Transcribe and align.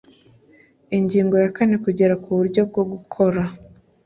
Ingingo 0.97 1.35
ya 1.43 1.49
kane 1.55 1.75
Kugera 1.85 2.13
ku 2.23 2.29
buryo 2.37 2.61
bwo 2.69 2.83
gukora 2.91 3.41